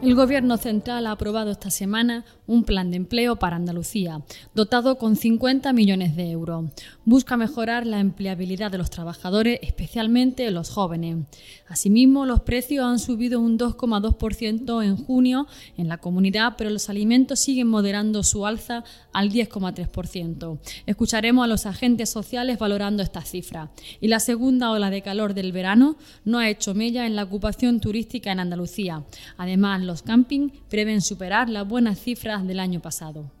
El 0.00 0.14
Gobierno 0.14 0.56
central 0.58 1.08
ha 1.08 1.10
aprobado 1.10 1.50
esta 1.50 1.70
semana 1.70 2.24
un 2.46 2.62
plan 2.62 2.92
de 2.92 2.96
empleo 2.96 3.34
para 3.34 3.56
Andalucía, 3.56 4.22
dotado 4.54 4.96
con 4.96 5.16
50 5.16 5.72
millones 5.72 6.14
de 6.14 6.30
euros. 6.30 6.66
Busca 7.04 7.36
mejorar 7.36 7.84
la 7.84 7.98
empleabilidad 7.98 8.70
de 8.70 8.78
los 8.78 8.90
trabajadores, 8.90 9.58
especialmente 9.60 10.48
los 10.52 10.70
jóvenes. 10.70 11.26
Asimismo, 11.66 12.26
los 12.26 12.42
precios 12.42 12.86
han 12.86 13.00
subido 13.00 13.40
un 13.40 13.58
2,2% 13.58 14.84
en 14.84 14.96
junio 14.96 15.48
en 15.76 15.88
la 15.88 15.98
comunidad, 15.98 16.54
pero 16.56 16.70
los 16.70 16.88
alimentos 16.88 17.40
siguen 17.40 17.66
moderando 17.66 18.22
su 18.22 18.46
alza 18.46 18.84
al 19.12 19.30
10,3%. 19.32 20.60
Escucharemos 20.86 21.44
a 21.44 21.48
los 21.48 21.66
agentes 21.66 22.08
sociales 22.08 22.60
valorando 22.60 23.02
estas 23.02 23.28
cifras. 23.28 23.70
Y 24.00 24.06
la 24.06 24.20
segunda 24.20 24.70
ola 24.70 24.90
de 24.90 25.02
calor 25.02 25.34
del 25.34 25.50
verano 25.50 25.96
no 26.24 26.38
ha 26.38 26.48
hecho 26.48 26.72
mella 26.72 27.04
en 27.04 27.16
la 27.16 27.24
ocupación 27.24 27.80
turística 27.80 28.30
en 28.30 28.38
Andalucía. 28.38 29.02
Además, 29.36 29.87
los 29.88 30.02
camping 30.02 30.50
prevén 30.68 31.00
superar 31.00 31.48
las 31.48 31.66
buenas 31.66 31.98
cifras 31.98 32.46
del 32.46 32.60
año 32.60 32.80
pasado. 32.80 33.32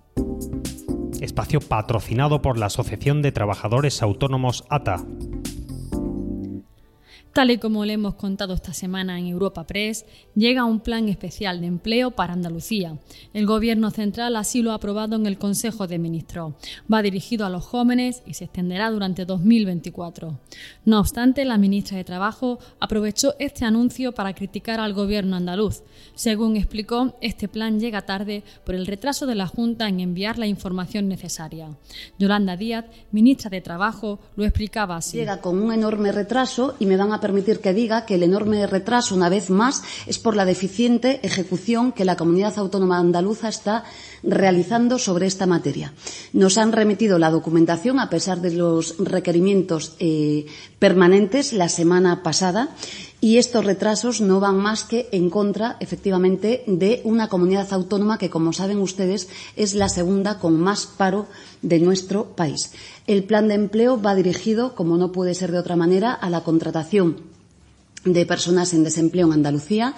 Espacio 1.20 1.60
patrocinado 1.60 2.42
por 2.42 2.58
la 2.58 2.66
Asociación 2.66 3.22
de 3.22 3.30
Trabajadores 3.30 4.02
Autónomos 4.02 4.64
ATA. 4.68 5.04
Tal 7.32 7.50
y 7.50 7.58
como 7.58 7.84
le 7.84 7.92
hemos 7.92 8.14
contado 8.14 8.54
esta 8.54 8.72
semana 8.72 9.18
en 9.18 9.26
Europa 9.26 9.66
Press, 9.66 10.06
llega 10.34 10.64
un 10.64 10.80
plan 10.80 11.08
especial 11.08 11.60
de 11.60 11.66
empleo 11.66 12.10
para 12.10 12.32
Andalucía. 12.32 12.98
El 13.32 13.46
Gobierno 13.46 13.90
central 13.90 14.34
así 14.36 14.62
lo 14.62 14.72
ha 14.72 14.74
aprobado 14.74 15.14
en 15.16 15.26
el 15.26 15.38
Consejo 15.38 15.86
de 15.86 15.98
Ministros. 15.98 16.54
Va 16.92 17.02
dirigido 17.02 17.46
a 17.46 17.50
los 17.50 17.64
jóvenes 17.64 18.22
y 18.26 18.34
se 18.34 18.44
extenderá 18.44 18.90
durante 18.90 19.24
2024. 19.24 20.38
No 20.84 21.00
obstante, 21.00 21.44
la 21.44 21.58
ministra 21.58 21.96
de 21.96 22.04
Trabajo 22.04 22.58
aprovechó 22.80 23.34
este 23.38 23.64
anuncio 23.64 24.12
para 24.12 24.34
criticar 24.34 24.80
al 24.80 24.94
Gobierno 24.94 25.36
andaluz. 25.36 25.82
Según 26.14 26.56
explicó, 26.56 27.14
este 27.20 27.48
plan 27.48 27.78
llega 27.78 28.02
tarde 28.02 28.42
por 28.64 28.74
el 28.74 28.86
retraso 28.86 29.26
de 29.26 29.34
la 29.34 29.46
Junta 29.46 29.88
en 29.88 30.00
enviar 30.00 30.38
la 30.38 30.46
información 30.46 31.08
necesaria. 31.08 31.68
Yolanda 32.18 32.56
Díaz, 32.56 32.86
ministra 33.12 33.50
de 33.50 33.60
Trabajo, 33.60 34.18
lo 34.36 34.44
explicaba 34.44 34.96
así. 34.96 35.18
Llega 35.18 35.40
con 35.40 35.60
un 35.62 35.72
enorme 35.72 36.12
retraso 36.12 36.74
y 36.78 36.86
me 36.86 36.96
van 36.96 37.12
a 37.12 37.17
permitir 37.20 37.60
que 37.60 37.72
diga 37.72 38.06
que 38.06 38.14
el 38.14 38.22
enorme 38.22 38.66
retraso, 38.66 39.14
una 39.14 39.28
vez 39.28 39.50
más, 39.50 39.82
es 40.06 40.18
por 40.18 40.36
la 40.36 40.44
deficiente 40.44 41.20
ejecución 41.22 41.92
que 41.92 42.04
la 42.04 42.16
comunidad 42.16 42.58
autónoma 42.58 42.98
andaluza 42.98 43.48
está 43.48 43.84
realizando 44.22 44.98
sobre 44.98 45.26
esta 45.26 45.46
materia. 45.46 45.92
Nos 46.32 46.58
han 46.58 46.72
remitido 46.72 47.18
la 47.18 47.30
documentación, 47.30 48.00
a 48.00 48.10
pesar 48.10 48.40
de 48.40 48.52
los 48.52 48.96
requerimientos 48.98 49.94
eh, 49.98 50.46
permanentes, 50.78 51.52
la 51.52 51.68
semana 51.68 52.22
pasada. 52.22 52.70
Y 53.20 53.38
estos 53.38 53.64
retrasos 53.64 54.20
no 54.20 54.38
van 54.38 54.58
más 54.58 54.84
que 54.84 55.08
en 55.10 55.28
contra, 55.28 55.76
efectivamente, 55.80 56.62
de 56.68 57.00
una 57.02 57.28
comunidad 57.28 57.72
autónoma 57.72 58.16
que, 58.16 58.30
como 58.30 58.52
saben 58.52 58.78
ustedes, 58.78 59.28
es 59.56 59.74
la 59.74 59.88
segunda 59.88 60.38
con 60.38 60.60
más 60.60 60.86
paro 60.86 61.26
de 61.60 61.80
nuestro 61.80 62.36
país. 62.36 62.70
El 63.08 63.24
plan 63.24 63.48
de 63.48 63.54
empleo 63.54 64.00
va 64.00 64.14
dirigido, 64.14 64.76
como 64.76 64.96
no 64.96 65.10
puede 65.10 65.34
ser 65.34 65.50
de 65.50 65.58
otra 65.58 65.74
manera, 65.74 66.12
a 66.12 66.30
la 66.30 66.44
contratación 66.44 67.22
de 68.04 68.24
personas 68.24 68.72
en 68.72 68.84
desempleo 68.84 69.26
en 69.26 69.32
Andalucía 69.32 69.96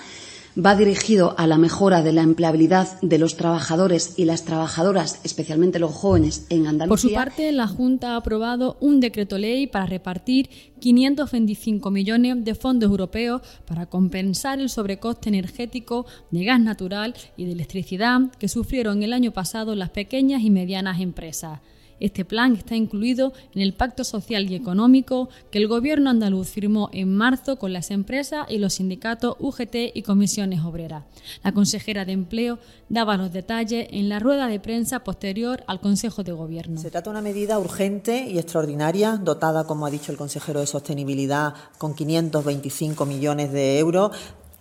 va 0.56 0.74
dirigido 0.74 1.34
a 1.38 1.46
la 1.46 1.58
mejora 1.58 2.02
de 2.02 2.12
la 2.12 2.22
empleabilidad 2.22 3.00
de 3.00 3.18
los 3.18 3.36
trabajadores 3.36 4.14
y 4.16 4.24
las 4.24 4.44
trabajadoras, 4.44 5.20
especialmente 5.24 5.78
los 5.78 5.92
jóvenes 5.92 6.46
en 6.50 6.66
Andalucía. 6.66 6.88
Por 6.88 6.98
su 6.98 7.12
parte, 7.12 7.52
la 7.52 7.68
Junta 7.68 8.12
ha 8.12 8.16
aprobado 8.16 8.76
un 8.80 9.00
decreto 9.00 9.38
ley 9.38 9.66
para 9.66 9.86
repartir 9.86 10.50
525 10.80 11.90
millones 11.90 12.44
de 12.44 12.54
fondos 12.54 12.90
europeos 12.90 13.42
para 13.66 13.86
compensar 13.86 14.60
el 14.60 14.70
sobrecoste 14.70 15.28
energético 15.28 16.06
de 16.30 16.44
gas 16.44 16.60
natural 16.60 17.14
y 17.36 17.44
de 17.44 17.52
electricidad 17.52 18.20
que 18.38 18.48
sufrieron 18.48 19.02
el 19.02 19.12
año 19.12 19.32
pasado 19.32 19.74
las 19.74 19.90
pequeñas 19.90 20.42
y 20.42 20.50
medianas 20.50 21.00
empresas. 21.00 21.60
Este 22.00 22.24
plan 22.24 22.56
está 22.56 22.74
incluido 22.74 23.32
en 23.54 23.62
el 23.62 23.74
Pacto 23.74 24.04
Social 24.04 24.50
y 24.50 24.54
Económico 24.54 25.28
que 25.50 25.58
el 25.58 25.68
Gobierno 25.68 26.10
andaluz 26.10 26.48
firmó 26.48 26.88
en 26.92 27.14
marzo 27.14 27.56
con 27.56 27.72
las 27.72 27.90
empresas 27.90 28.46
y 28.48 28.58
los 28.58 28.74
sindicatos 28.74 29.36
UGT 29.38 29.94
y 29.94 30.02
comisiones 30.02 30.60
obreras. 30.62 31.04
La 31.44 31.52
consejera 31.52 32.04
de 32.04 32.12
Empleo 32.12 32.58
daba 32.88 33.16
los 33.16 33.32
detalles 33.32 33.86
en 33.90 34.08
la 34.08 34.18
rueda 34.18 34.48
de 34.48 34.60
prensa 34.60 35.00
posterior 35.00 35.62
al 35.66 35.80
Consejo 35.80 36.24
de 36.24 36.32
Gobierno. 36.32 36.80
Se 36.80 36.90
trata 36.90 37.10
de 37.10 37.18
una 37.18 37.22
medida 37.22 37.58
urgente 37.58 38.28
y 38.28 38.38
extraordinaria, 38.38 39.16
dotada, 39.16 39.64
como 39.64 39.86
ha 39.86 39.90
dicho 39.90 40.10
el 40.10 40.18
consejero 40.18 40.60
de 40.60 40.66
Sostenibilidad, 40.66 41.54
con 41.78 41.94
525 41.94 43.06
millones 43.06 43.52
de 43.52 43.78
euros 43.78 44.12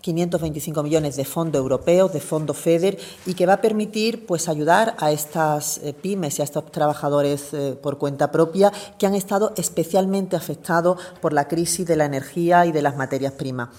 525 0.02 0.84
millones 0.84 1.16
de 1.16 1.26
fondos 1.26 1.60
europeos, 1.60 2.14
de 2.14 2.20
fondo 2.20 2.54
FEDER, 2.54 2.98
y 3.26 3.34
que 3.34 3.46
va 3.46 3.54
a 3.54 3.62
permitir 3.62 4.26
pues, 4.26 4.50
ayudar 4.50 4.96
a 5.00 5.12
estas 5.12 5.80
eh, 5.80 5.94
pymes 5.94 6.40
y 6.40 6.42
a 6.42 6.46
estos 6.46 6.72
trabajadores 6.72 7.54
eh, 7.54 7.78
por 7.82 7.98
cuenta 7.98 8.32
propia 8.32 8.72
que 8.98 9.06
han 9.06 9.16
estado 9.16 9.54
especialmente 9.58 10.36
afectados 10.36 11.00
por 11.22 11.34
la 11.34 11.48
crisis 11.48 11.86
de 11.86 11.96
la 11.96 12.06
energía 12.06 12.66
y 12.66 12.72
de 12.72 12.82
las 12.82 12.96
materias 12.96 13.34
primas. 13.34 13.70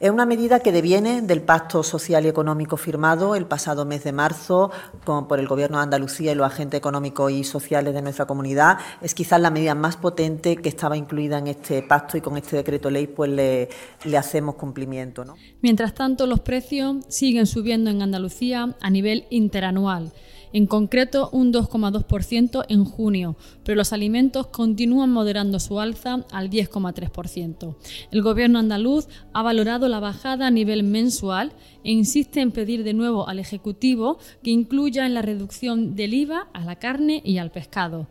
Es 0.00 0.12
una 0.12 0.26
medida 0.26 0.60
que 0.60 0.70
deviene 0.70 1.22
del 1.22 1.42
Pacto 1.42 1.82
Social 1.82 2.24
y 2.24 2.28
Económico 2.28 2.76
firmado 2.76 3.34
el 3.34 3.46
pasado 3.46 3.84
mes 3.84 4.04
de 4.04 4.12
marzo 4.12 4.70
por 5.04 5.40
el 5.40 5.48
Gobierno 5.48 5.78
de 5.78 5.82
Andalucía 5.82 6.30
y 6.30 6.34
los 6.36 6.46
agentes 6.46 6.78
económicos 6.78 7.32
y 7.32 7.42
sociales 7.42 7.94
de 7.94 8.02
nuestra 8.02 8.24
comunidad. 8.24 8.78
Es 9.02 9.12
quizás 9.12 9.40
la 9.40 9.50
medida 9.50 9.74
más 9.74 9.96
potente 9.96 10.54
que 10.54 10.68
estaba 10.68 10.96
incluida 10.96 11.38
en 11.38 11.48
este 11.48 11.82
pacto 11.82 12.16
y 12.16 12.20
con 12.20 12.36
este 12.36 12.54
decreto 12.54 12.90
ley 12.90 13.08
pues 13.08 13.28
le, 13.28 13.70
le 14.04 14.16
hacemos 14.16 14.54
cumplimiento. 14.54 15.24
¿no? 15.24 15.34
Mientras 15.62 15.94
tanto, 15.94 16.28
los 16.28 16.38
precios 16.38 16.98
siguen 17.08 17.46
subiendo 17.46 17.90
en 17.90 18.00
Andalucía 18.00 18.76
a 18.80 18.90
nivel 18.90 19.26
interanual 19.30 20.12
en 20.52 20.66
concreto 20.66 21.28
un 21.32 21.52
2,2% 21.52 22.64
en 22.68 22.84
junio, 22.84 23.36
pero 23.64 23.76
los 23.76 23.92
alimentos 23.92 24.46
continúan 24.48 25.10
moderando 25.10 25.60
su 25.60 25.80
alza 25.80 26.24
al 26.32 26.50
10,3%. 26.50 27.76
El 28.10 28.22
gobierno 28.22 28.58
andaluz 28.58 29.08
ha 29.32 29.42
valorado 29.42 29.88
la 29.88 30.00
bajada 30.00 30.46
a 30.46 30.50
nivel 30.50 30.82
mensual 30.82 31.52
e 31.84 31.92
insiste 31.92 32.40
en 32.40 32.52
pedir 32.52 32.84
de 32.84 32.94
nuevo 32.94 33.28
al 33.28 33.38
Ejecutivo 33.38 34.18
que 34.42 34.50
incluya 34.50 35.06
en 35.06 35.14
la 35.14 35.22
reducción 35.22 35.94
del 35.94 36.14
IVA 36.14 36.48
a 36.52 36.60
la 36.64 36.76
carne 36.76 37.22
y 37.24 37.38
al 37.38 37.50
pescado. 37.50 38.08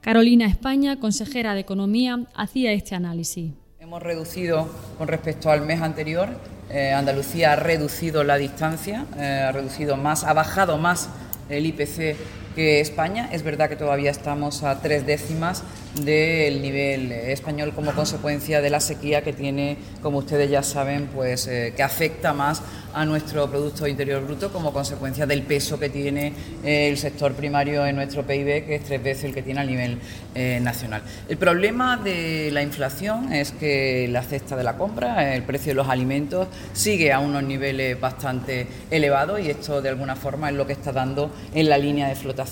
Carolina 0.00 0.46
España, 0.46 0.98
consejera 0.98 1.54
de 1.54 1.60
Economía, 1.60 2.26
hacía 2.34 2.72
este 2.72 2.94
análisis. 2.94 3.52
Hemos 3.78 4.02
reducido 4.02 4.68
con 4.96 5.08
respecto 5.08 5.50
al 5.50 5.62
mes 5.62 5.80
anterior, 5.82 6.28
eh, 6.70 6.92
Andalucía 6.92 7.52
ha 7.52 7.56
reducido 7.56 8.22
la 8.22 8.36
distancia, 8.36 9.04
eh, 9.18 9.44
ha 9.48 9.52
reducido 9.52 9.96
más, 9.96 10.22
ha 10.22 10.32
bajado 10.32 10.78
más 10.78 11.10
el 11.50 11.66
IPC 11.66 12.16
que 12.54 12.80
España. 12.80 13.28
Es 13.32 13.42
verdad 13.42 13.68
que 13.68 13.76
todavía 13.76 14.10
estamos 14.10 14.62
a 14.62 14.80
tres 14.80 15.06
décimas 15.06 15.62
del 15.94 16.62
nivel 16.62 17.10
español 17.10 17.72
como 17.74 17.92
consecuencia 17.92 18.60
de 18.60 18.70
la 18.70 18.80
sequía 18.80 19.22
que 19.22 19.32
tiene, 19.32 19.76
como 20.02 20.18
ustedes 20.18 20.48
ya 20.48 20.62
saben, 20.62 21.08
pues 21.08 21.46
eh, 21.48 21.72
que 21.76 21.82
afecta 21.82 22.32
más 22.32 22.62
a 22.92 23.04
nuestro 23.04 23.48
Producto 23.48 23.86
Interior 23.86 24.24
Bruto 24.24 24.52
como 24.52 24.72
consecuencia 24.72 25.26
del 25.26 25.42
peso 25.42 25.78
que 25.78 25.88
tiene 25.88 26.32
eh, 26.64 26.88
el 26.88 26.98
sector 26.98 27.32
primario 27.34 27.86
en 27.86 27.96
nuestro 27.96 28.24
PIB, 28.24 28.66
que 28.66 28.76
es 28.76 28.84
tres 28.84 29.02
veces 29.02 29.24
el 29.24 29.34
que 29.34 29.42
tiene 29.42 29.60
a 29.60 29.64
nivel 29.64 29.98
eh, 30.34 30.58
nacional. 30.60 31.02
El 31.28 31.36
problema 31.36 31.96
de 31.96 32.50
la 32.52 32.62
inflación 32.62 33.32
es 33.32 33.52
que 33.52 34.08
la 34.10 34.22
cesta 34.22 34.56
de 34.56 34.64
la 34.64 34.76
compra, 34.76 35.34
el 35.34 35.42
precio 35.42 35.70
de 35.70 35.74
los 35.74 35.88
alimentos, 35.88 36.48
sigue 36.72 37.12
a 37.12 37.18
unos 37.18 37.42
niveles 37.42 38.00
bastante 38.00 38.66
elevados 38.90 39.40
y 39.40 39.50
esto 39.50 39.82
de 39.82 39.88
alguna 39.88 40.16
forma 40.16 40.50
es 40.50 40.56
lo 40.56 40.66
que 40.66 40.72
está 40.72 40.92
dando 40.92 41.32
en 41.54 41.68
la 41.68 41.78
línea 41.78 42.08
de 42.08 42.14
flotación 42.14 42.49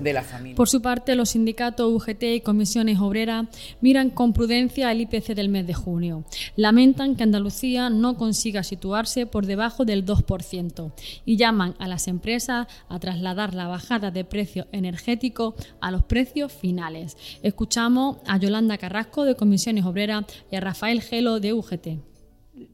de 0.00 0.12
la 0.12 0.22
familia. 0.22 0.56
Por 0.56 0.68
su 0.68 0.80
parte, 0.80 1.16
los 1.16 1.30
sindicatos 1.30 1.90
UGT 1.92 2.22
y 2.22 2.40
comisiones 2.40 3.00
obreras 3.00 3.46
miran 3.80 4.10
con 4.10 4.32
prudencia 4.32 4.92
el 4.92 5.00
IPC 5.00 5.34
del 5.34 5.48
mes 5.48 5.66
de 5.66 5.74
junio. 5.74 6.24
Lamentan 6.56 7.16
que 7.16 7.24
Andalucía 7.24 7.90
no 7.90 8.16
consiga 8.16 8.62
situarse 8.62 9.26
por 9.26 9.46
debajo 9.46 9.84
del 9.84 10.06
2% 10.06 10.92
y 11.24 11.36
llaman 11.36 11.74
a 11.78 11.88
las 11.88 12.08
empresas 12.08 12.68
a 12.88 12.98
trasladar 12.98 13.54
la 13.54 13.66
bajada 13.66 14.10
de 14.10 14.24
precio 14.24 14.66
energético 14.70 15.54
a 15.80 15.90
los 15.90 16.04
precios 16.04 16.52
finales. 16.52 17.16
Escuchamos 17.42 18.18
a 18.26 18.36
Yolanda 18.38 18.78
Carrasco 18.78 19.24
de 19.24 19.34
Comisiones 19.34 19.84
Obreras 19.84 20.24
y 20.50 20.56
a 20.56 20.60
Rafael 20.60 21.02
Gelo 21.02 21.40
de 21.40 21.52
UGT. 21.52 22.11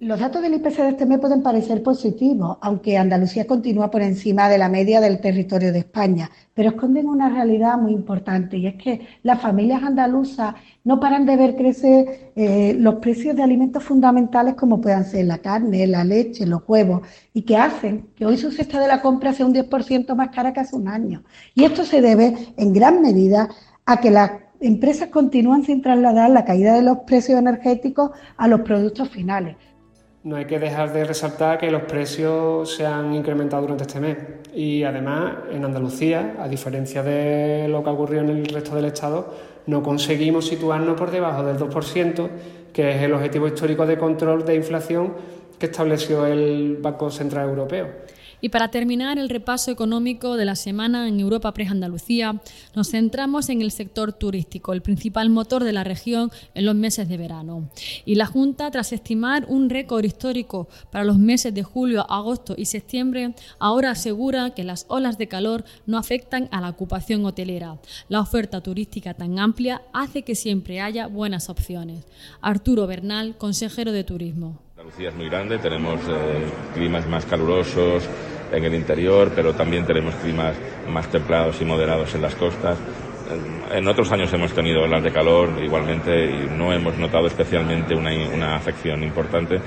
Los 0.00 0.18
datos 0.18 0.42
del 0.42 0.54
IPC 0.54 0.76
de 0.76 0.88
este 0.88 1.06
mes 1.06 1.20
pueden 1.20 1.40
parecer 1.40 1.84
positivos, 1.84 2.58
aunque 2.62 2.98
Andalucía 2.98 3.46
continúa 3.46 3.92
por 3.92 4.02
encima 4.02 4.48
de 4.48 4.58
la 4.58 4.68
media 4.68 5.00
del 5.00 5.20
territorio 5.20 5.72
de 5.72 5.78
España, 5.78 6.32
pero 6.52 6.70
esconden 6.70 7.06
una 7.06 7.28
realidad 7.28 7.78
muy 7.78 7.92
importante 7.92 8.56
y 8.56 8.66
es 8.66 8.74
que 8.74 9.06
las 9.22 9.40
familias 9.40 9.84
andaluzas 9.84 10.56
no 10.82 10.98
paran 10.98 11.24
de 11.26 11.36
ver 11.36 11.54
crecer 11.54 12.32
eh, 12.34 12.74
los 12.76 12.96
precios 12.96 13.36
de 13.36 13.44
alimentos 13.44 13.84
fundamentales 13.84 14.54
como 14.54 14.80
puedan 14.80 15.04
ser 15.04 15.26
la 15.26 15.38
carne, 15.38 15.86
la 15.86 16.02
leche, 16.02 16.44
los 16.44 16.62
huevos, 16.66 17.02
y 17.32 17.42
que 17.42 17.56
hacen 17.56 18.08
que 18.16 18.26
hoy 18.26 18.36
su 18.36 18.50
cesta 18.50 18.80
de 18.80 18.88
la 18.88 19.00
compra 19.00 19.32
sea 19.32 19.46
un 19.46 19.54
10% 19.54 20.12
más 20.16 20.30
cara 20.30 20.52
que 20.52 20.58
hace 20.58 20.74
un 20.74 20.88
año. 20.88 21.22
Y 21.54 21.62
esto 21.62 21.84
se 21.84 22.00
debe 22.00 22.36
en 22.56 22.72
gran 22.72 23.00
medida 23.00 23.48
a 23.86 24.00
que 24.00 24.10
las 24.10 24.32
empresas 24.60 25.08
continúan 25.08 25.64
sin 25.64 25.82
trasladar 25.82 26.30
la 26.30 26.44
caída 26.44 26.74
de 26.74 26.82
los 26.82 26.98
precios 27.06 27.38
energéticos 27.38 28.10
a 28.36 28.48
los 28.48 28.60
productos 28.60 29.08
finales. 29.08 29.56
No 30.24 30.36
hay 30.36 30.46
que 30.46 30.58
dejar 30.58 30.92
de 30.92 31.04
resaltar 31.04 31.58
que 31.58 31.70
los 31.70 31.82
precios 31.82 32.74
se 32.74 32.84
han 32.84 33.14
incrementado 33.14 33.62
durante 33.62 33.84
este 33.84 34.00
mes 34.00 34.16
y 34.52 34.82
además 34.82 35.34
en 35.52 35.64
Andalucía, 35.64 36.36
a 36.40 36.48
diferencia 36.48 37.02
de 37.02 37.68
lo 37.68 37.84
que 37.84 37.90
ocurrió 37.90 38.20
en 38.20 38.30
el 38.30 38.46
resto 38.46 38.74
del 38.74 38.86
Estado, 38.86 39.32
no 39.66 39.82
conseguimos 39.82 40.48
situarnos 40.48 40.98
por 40.98 41.10
debajo 41.10 41.44
del 41.44 41.56
2%, 41.56 42.28
que 42.72 42.96
es 42.96 43.02
el 43.02 43.12
objetivo 43.12 43.46
histórico 43.46 43.86
de 43.86 43.96
control 43.96 44.44
de 44.44 44.56
inflación 44.56 45.14
que 45.58 45.66
estableció 45.66 46.26
el 46.26 46.78
Banco 46.80 47.10
Central 47.10 47.48
Europeo. 47.48 47.88
Y 48.40 48.50
para 48.50 48.68
terminar 48.68 49.18
el 49.18 49.28
repaso 49.28 49.70
económico 49.70 50.36
de 50.36 50.44
la 50.44 50.56
semana 50.56 51.08
en 51.08 51.20
Europa 51.20 51.52
Press 51.52 51.70
Andalucía, 51.70 52.40
nos 52.74 52.90
centramos 52.90 53.48
en 53.48 53.62
el 53.62 53.70
sector 53.70 54.12
turístico, 54.12 54.72
el 54.72 54.82
principal 54.82 55.30
motor 55.30 55.64
de 55.64 55.72
la 55.72 55.84
región 55.84 56.30
en 56.54 56.66
los 56.66 56.74
meses 56.74 57.08
de 57.08 57.16
verano. 57.16 57.70
Y 58.04 58.14
la 58.14 58.26
Junta, 58.26 58.70
tras 58.70 58.92
estimar 58.92 59.46
un 59.48 59.70
récord 59.70 60.04
histórico 60.04 60.68
para 60.90 61.04
los 61.04 61.18
meses 61.18 61.54
de 61.54 61.62
julio, 61.62 62.10
agosto 62.10 62.54
y 62.56 62.66
septiembre, 62.66 63.34
ahora 63.58 63.90
asegura 63.90 64.50
que 64.50 64.64
las 64.64 64.86
olas 64.88 65.18
de 65.18 65.28
calor 65.28 65.64
no 65.86 65.98
afectan 65.98 66.48
a 66.52 66.60
la 66.60 66.68
ocupación 66.68 67.24
hotelera. 67.24 67.78
La 68.08 68.20
oferta 68.20 68.60
turística 68.60 69.14
tan 69.14 69.38
amplia 69.38 69.82
hace 69.92 70.22
que 70.22 70.34
siempre 70.34 70.80
haya 70.80 71.06
buenas 71.06 71.48
opciones. 71.48 72.04
Arturo 72.40 72.86
Bernal, 72.86 73.36
consejero 73.36 73.92
de 73.92 74.04
Turismo. 74.04 74.67
Andalucía 74.88 75.10
es 75.10 75.16
muy 75.16 75.28
grande, 75.28 75.58
tenemos 75.58 76.00
eh, 76.08 76.46
climas 76.72 77.06
más 77.06 77.26
calurosos 77.26 78.08
en 78.50 78.64
el 78.64 78.74
interior, 78.74 79.30
pero 79.34 79.52
también 79.52 79.84
tenemos 79.84 80.14
climas 80.14 80.56
más 80.88 81.06
templados 81.08 81.60
y 81.60 81.66
moderados 81.66 82.14
en 82.14 82.22
las 82.22 82.34
costas. 82.34 82.78
En 83.70 83.86
otros 83.86 84.10
años 84.12 84.32
hemos 84.32 84.50
tenido 84.54 84.84
olas 84.84 85.02
de 85.02 85.12
calor 85.12 85.50
igualmente 85.62 86.30
y 86.30 86.48
no 86.56 86.72
hemos 86.72 86.96
notado 86.96 87.26
especialmente 87.26 87.94
una, 87.94 88.12
una 88.32 88.56
afección 88.56 89.02
importante 89.02 89.60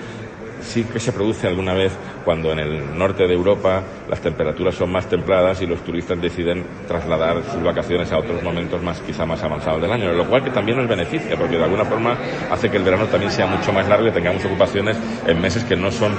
sí 0.61 0.83
que 0.83 0.99
se 0.99 1.11
produce 1.11 1.47
alguna 1.47 1.73
vez 1.73 1.91
cuando 2.23 2.51
en 2.51 2.59
el 2.59 2.97
norte 2.97 3.27
de 3.27 3.33
Europa 3.33 3.83
las 4.09 4.21
temperaturas 4.21 4.75
son 4.75 4.91
más 4.91 5.07
templadas 5.07 5.61
y 5.61 5.65
los 5.65 5.83
turistas 5.83 6.21
deciden 6.21 6.65
trasladar 6.87 7.43
sus 7.51 7.63
vacaciones 7.63 8.11
a 8.11 8.19
otros 8.19 8.41
momentos 8.43 8.81
más 8.81 8.99
quizá 9.01 9.25
más 9.25 9.41
avanzados 9.43 9.81
del 9.81 9.91
año, 9.91 10.11
lo 10.13 10.27
cual 10.27 10.43
que 10.43 10.51
también 10.51 10.77
nos 10.77 10.87
beneficia 10.87 11.37
porque 11.37 11.57
de 11.57 11.63
alguna 11.63 11.85
forma 11.85 12.17
hace 12.49 12.69
que 12.69 12.77
el 12.77 12.83
verano 12.83 13.05
también 13.07 13.31
sea 13.31 13.47
mucho 13.47 13.71
más 13.73 13.87
largo 13.87 14.07
y 14.07 14.11
tengamos 14.11 14.43
ocupaciones 14.45 14.97
en 15.25 15.41
meses 15.41 15.63
que 15.63 15.75
no 15.75 15.91
son 15.91 16.13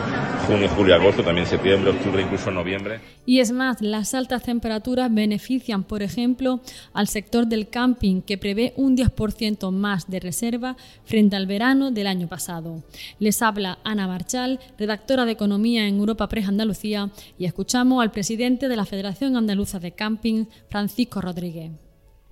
junio, 0.46 0.68
julio, 0.68 0.94
agosto, 0.94 1.22
también 1.22 1.46
septiembre, 1.46 1.90
octubre, 1.90 2.22
incluso 2.22 2.50
noviembre. 2.50 3.00
Y 3.24 3.40
es 3.40 3.52
más, 3.52 3.80
las 3.80 4.14
altas 4.14 4.42
temperaturas 4.42 5.12
benefician, 5.12 5.84
por 5.84 6.02
ejemplo, 6.02 6.60
al 6.92 7.06
sector 7.06 7.46
del 7.46 7.68
camping 7.68 8.22
que 8.22 8.38
prevé 8.38 8.72
un 8.76 8.96
10% 8.96 9.70
más 9.70 10.10
de 10.10 10.20
reserva 10.20 10.76
frente 11.04 11.36
al 11.36 11.46
verano 11.46 11.90
del 11.90 12.06
año 12.06 12.26
pasado. 12.28 12.82
Les 13.18 13.40
habla 13.42 13.78
Ana 13.84 14.06
Marchán 14.32 14.58
redactora 14.78 15.24
de 15.24 15.32
Economía 15.32 15.86
en 15.86 15.98
Europa 15.98 16.26
Press 16.28 16.48
Andalucía, 16.48 17.08
y 17.38 17.44
escuchamos 17.44 18.02
al 18.02 18.10
presidente 18.10 18.68
de 18.68 18.76
la 18.76 18.86
Federación 18.86 19.36
Andaluza 19.36 19.78
de 19.78 19.92
Camping, 19.92 20.46
Francisco 20.70 21.20
Rodríguez. 21.20 21.72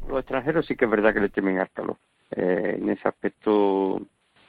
Los 0.09 0.21
extranjeros 0.21 0.67
sí 0.67 0.77
que 0.77 0.87
es 0.87 0.91
verdad 0.91 1.13
que 1.13 1.21
le 1.21 1.29
temen 1.29 1.59
al 1.59 1.71
calor. 1.71 1.97
Eh, 2.31 2.79
en 2.81 2.89
ese 2.89 3.07
aspecto, 3.07 4.01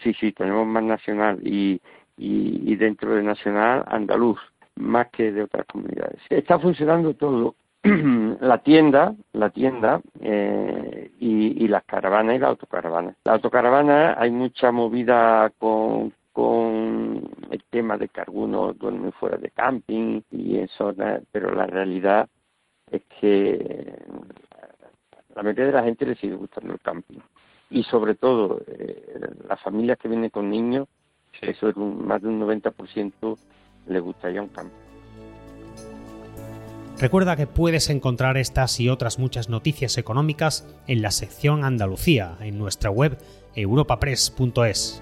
sí, 0.01 0.13
sí, 0.19 0.31
tenemos 0.31 0.65
más 0.65 0.83
nacional 0.83 1.39
y, 1.45 1.81
y, 2.17 2.75
dentro 2.75 3.15
de 3.15 3.23
nacional 3.23 3.83
andaluz, 3.87 4.39
más 4.75 5.09
que 5.09 5.31
de 5.31 5.43
otras 5.43 5.65
comunidades. 5.65 6.19
Está 6.29 6.57
funcionando 6.59 7.13
todo 7.15 7.55
la 7.83 8.59
tienda, 8.59 9.13
la 9.33 9.49
tienda 9.49 10.01
eh, 10.21 11.11
y, 11.19 11.65
y, 11.65 11.67
las 11.67 11.83
caravanas 11.83 12.35
y 12.35 12.39
la 12.39 12.47
autocaravana. 12.47 13.15
La 13.25 13.33
autocaravana 13.33 14.15
hay 14.17 14.31
mucha 14.31 14.71
movida 14.71 15.51
con 15.57 16.13
el 17.51 17.63
tema 17.69 17.97
de 17.97 18.07
que 18.07 18.21
algunos 18.21 18.77
duermen 18.77 19.11
fuera 19.11 19.37
de 19.37 19.51
camping 19.51 20.21
y 20.31 20.57
en 20.57 20.67
zonas, 20.69 21.21
pero 21.31 21.53
la 21.53 21.67
realidad 21.67 22.29
es 22.89 23.01
que 23.19 23.97
la 25.35 25.43
mayoría 25.43 25.65
de 25.65 25.71
la 25.71 25.83
gente 25.83 26.05
le 26.05 26.15
sigue 26.15 26.35
gustando 26.35 26.73
el 26.73 26.79
camping. 26.79 27.19
Y 27.69 27.83
sobre 27.83 28.15
todo, 28.15 28.61
eh, 28.67 29.19
las 29.47 29.61
familias 29.61 29.97
que 29.97 30.09
vienen 30.09 30.29
con 30.29 30.49
niños, 30.49 30.87
eso 31.41 31.69
es 31.69 31.75
un, 31.75 32.05
más 32.05 32.21
de 32.21 32.27
un 32.27 32.41
90% 32.41 33.37
le 33.87 33.99
gustaría 33.99 34.41
un 34.41 34.49
camping. 34.49 34.75
Recuerda 36.99 37.35
que 37.35 37.47
puedes 37.47 37.89
encontrar 37.89 38.37
estas 38.37 38.79
y 38.79 38.89
otras 38.89 39.17
muchas 39.17 39.49
noticias 39.49 39.97
económicas 39.97 40.67
en 40.87 41.01
la 41.01 41.09
sección 41.09 41.63
Andalucía 41.63 42.37
en 42.41 42.59
nuestra 42.59 42.91
web 42.91 43.17
europapress.es. 43.55 45.01